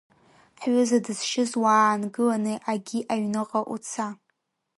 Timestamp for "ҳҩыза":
0.61-0.97